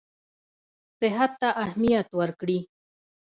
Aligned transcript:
صحت 0.99 1.31
ته 1.41 1.49
اهمیت 1.63 2.07
ورکړي. 2.19 2.59